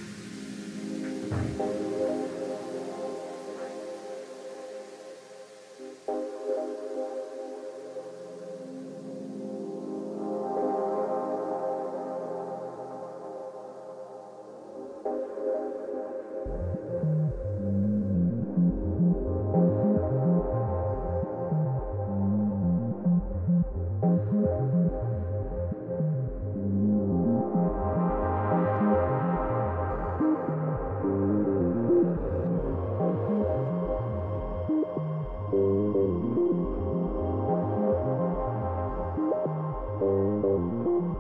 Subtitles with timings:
[41.03, 41.17] Thank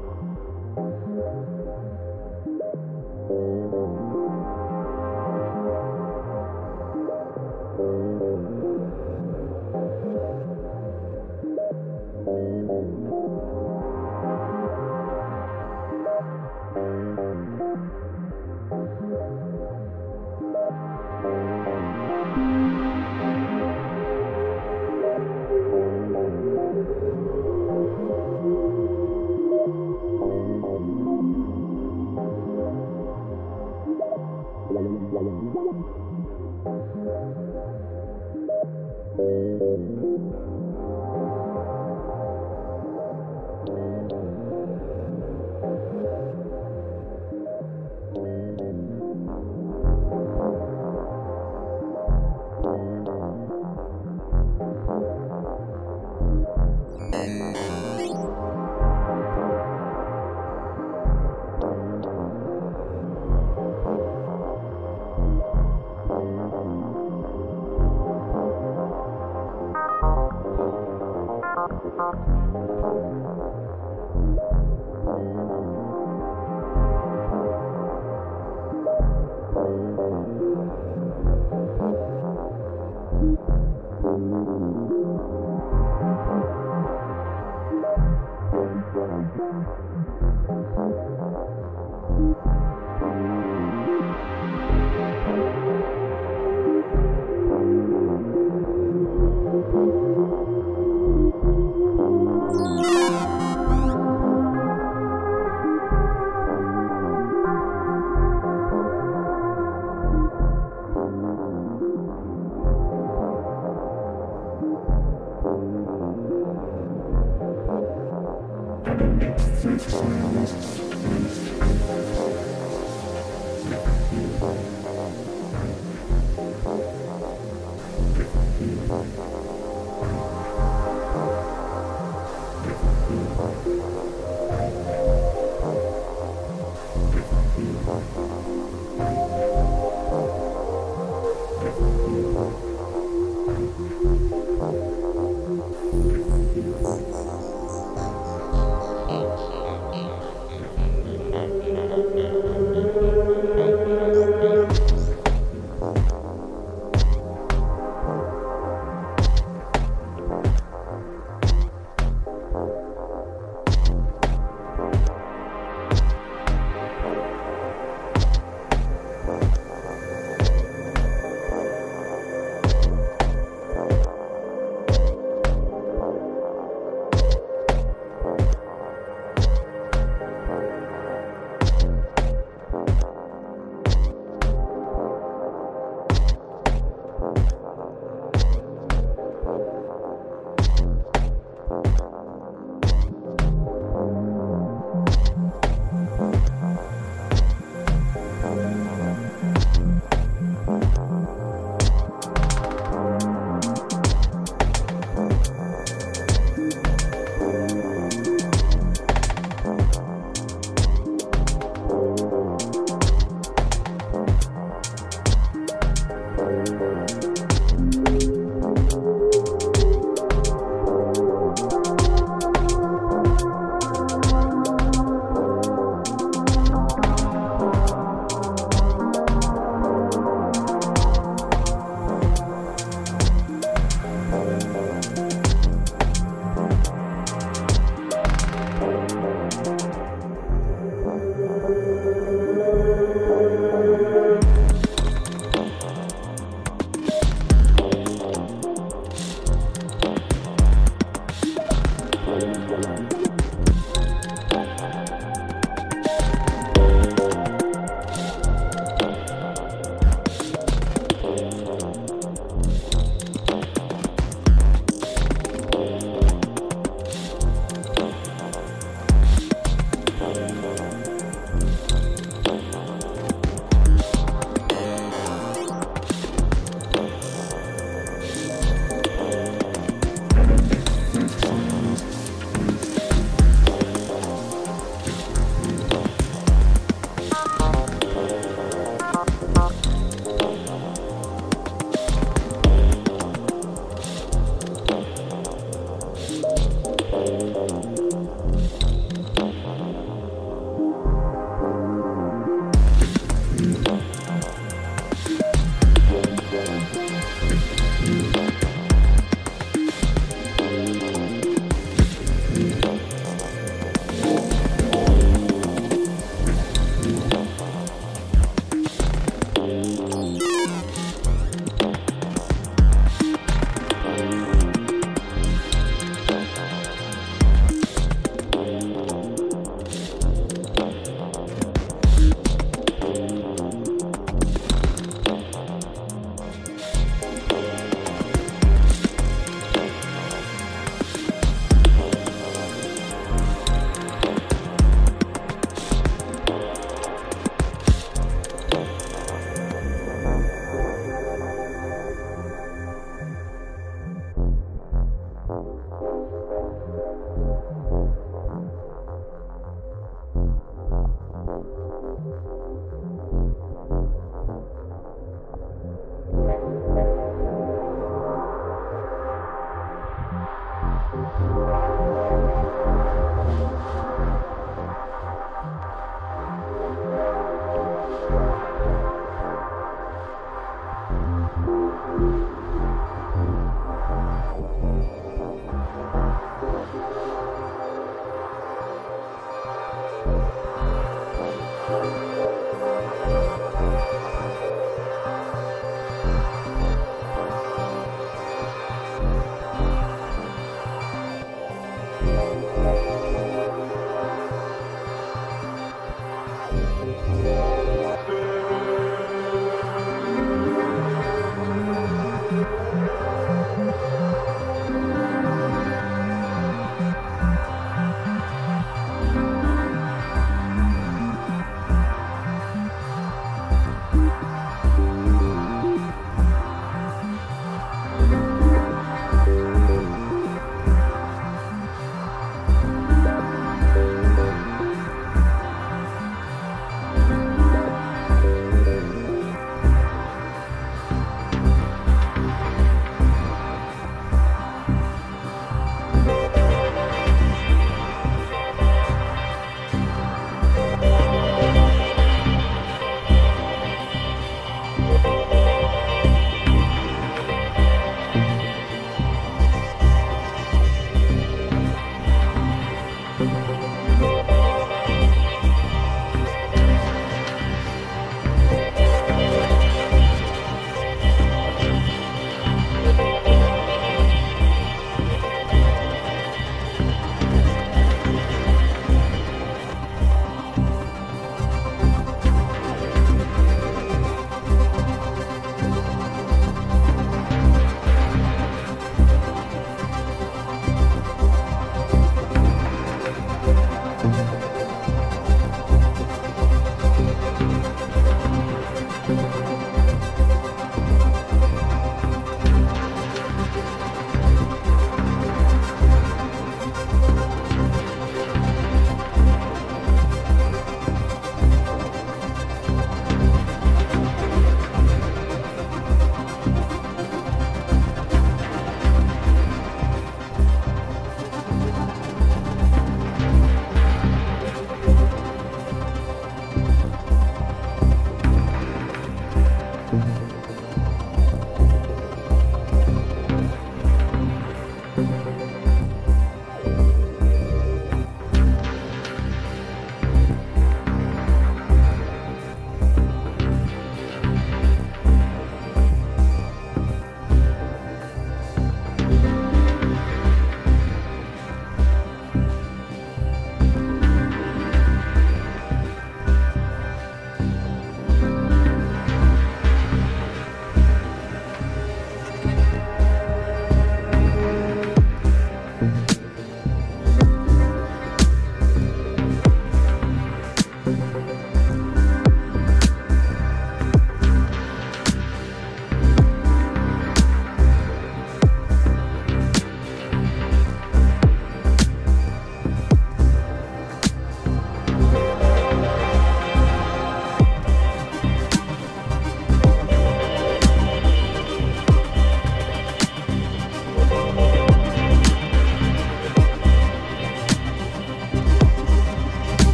[3.26, 4.41] you.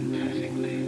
[0.00, 0.79] fantastically.